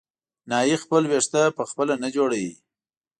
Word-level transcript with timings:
نایي 0.49 0.75
خپل 0.83 1.03
وېښته 1.11 1.41
په 1.57 1.63
خپله 1.69 1.95
نه 2.03 2.09
جوړوي. 2.15 2.53